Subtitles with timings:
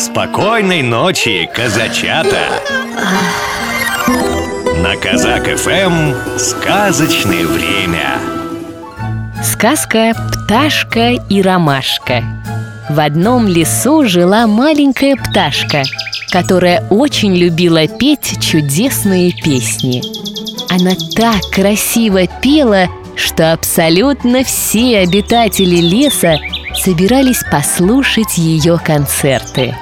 [0.00, 2.62] Спокойной ночи, казачата!
[4.82, 8.18] На Казак ФМ сказочное время.
[9.44, 12.24] Сказка «Пташка и ромашка».
[12.88, 15.82] В одном лесу жила маленькая пташка,
[16.30, 20.00] которая очень любила петь чудесные песни.
[20.70, 22.86] Она так красиво пела,
[23.16, 26.38] что абсолютно все обитатели леса
[26.82, 29.76] собирались послушать ее концерты.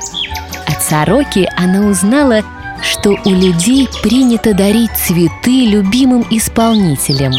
[0.67, 2.43] От сороки она узнала,
[2.83, 7.33] что у людей принято дарить цветы любимым исполнителям.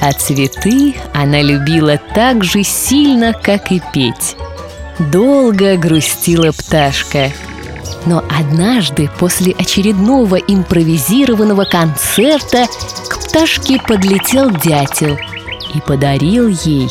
[0.00, 4.36] А цветы она любила так же сильно, как и петь.
[4.98, 7.30] Долго грустила пташка.
[8.06, 12.66] Но однажды после очередного импровизированного концерта
[13.08, 15.16] к пташке подлетел дятел
[15.74, 16.90] и подарил ей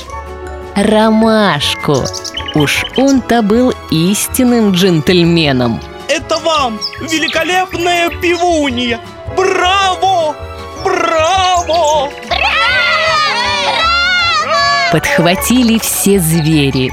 [0.76, 2.04] ромашку.
[2.56, 5.80] Уж он-то был истинным джентльменом.
[6.08, 9.00] Это вам, великолепная пивунья!
[9.36, 10.36] Браво!
[10.84, 12.12] Браво!
[14.92, 16.92] Подхватили все звери.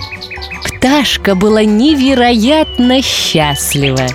[0.65, 4.07] Пташка была невероятно счастлива.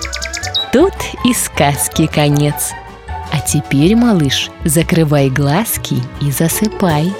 [0.73, 2.71] Тут и сказки конец.
[3.31, 7.13] А теперь, малыш, закрывай глазки и засыпай.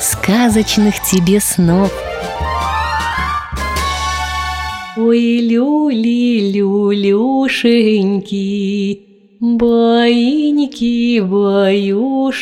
[0.00, 1.92] Сказочных тебе снов!
[4.96, 7.48] Ой, люли, люлюшеньки,
[9.40, 12.34] Баиньки, баюшеньки,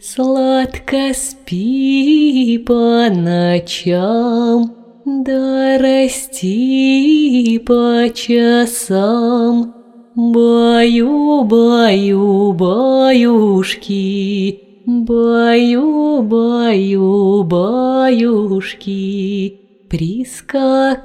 [0.00, 4.72] Сладко спи по ночам,
[5.04, 9.74] Да расти по часам.
[10.14, 13.88] Баю, баю, баюшки,
[14.90, 19.52] Баю, баю, баюшки,
[19.90, 21.04] Прискакали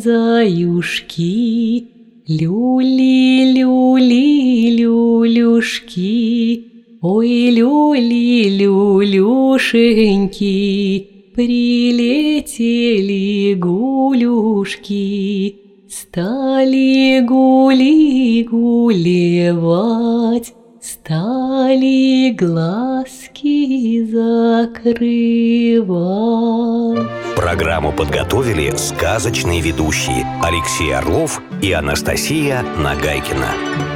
[0.00, 1.88] заюшки,
[2.26, 6.64] Люли, люли, люлюшки,
[7.02, 10.56] Ой, люли, люлюшеньки,
[11.34, 12.74] Прилетели
[13.60, 15.54] гулюшки,
[15.86, 24.68] Стали гули гулевать, Стали глазки закрывать.
[27.34, 33.93] Программу подготовили сказочные ведущие Алексей Орлов и Анастасия Нагайкина.